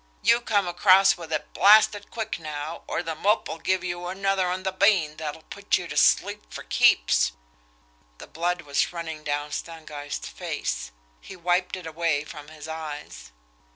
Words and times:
You 0.23 0.41
come 0.41 0.67
across 0.67 1.15
with 1.15 1.31
it 1.31 1.53
blasted 1.53 2.09
quick 2.09 2.39
now, 2.39 2.81
or 2.87 3.03
The 3.03 3.13
Mope'll 3.13 3.59
give 3.59 3.83
you 3.83 4.07
another 4.07 4.47
on 4.49 4.63
the 4.63 4.71
bean 4.71 5.17
that'll 5.17 5.43
put 5.43 5.77
you 5.77 5.87
to 5.87 5.95
sleep 5.95 6.51
fer 6.51 6.63
keeps!" 6.63 7.33
The 8.17 8.25
blood 8.25 8.63
was 8.63 8.91
running 8.91 9.23
down 9.23 9.51
Stangeist's 9.51 10.27
face. 10.27 10.89
He 11.21 11.35
wiped 11.35 11.75
it 11.75 11.85
away 11.85 12.23
from 12.23 12.47
his 12.47 12.67
eyes. 12.67 13.29